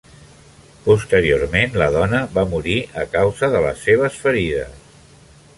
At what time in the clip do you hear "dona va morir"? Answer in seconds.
1.97-2.79